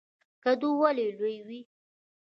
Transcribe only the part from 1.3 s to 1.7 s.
وي؟